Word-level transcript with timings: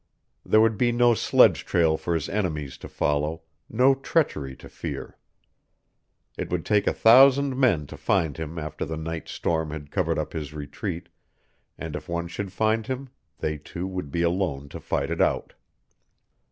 There 0.43 0.61
would 0.61 0.79
be 0.79 0.91
no 0.91 1.13
sledge 1.13 1.63
trail 1.63 1.95
for 1.95 2.15
his 2.15 2.27
enemies 2.27 2.75
to 2.79 2.89
follow, 2.89 3.43
no 3.69 3.93
treachery 3.93 4.55
to 4.55 4.67
fear. 4.67 5.15
It 6.39 6.49
would 6.49 6.65
take 6.65 6.87
a 6.87 6.91
thousand 6.93 7.55
men 7.55 7.85
to 7.85 7.97
find 7.97 8.35
him 8.35 8.57
after 8.57 8.83
the 8.83 8.97
night's 8.97 9.31
storm 9.31 9.69
had 9.69 9.91
covered 9.91 10.17
up 10.17 10.33
his 10.33 10.55
retreat, 10.55 11.09
and 11.77 11.95
if 11.95 12.09
one 12.09 12.27
should 12.27 12.51
find 12.51 12.87
him 12.87 13.09
they 13.37 13.59
two 13.59 13.85
would 13.85 14.09
be 14.09 14.23
alone 14.23 14.69
to 14.69 14.79
fight 14.79 15.11
it 15.11 15.21
out. 15.21 15.53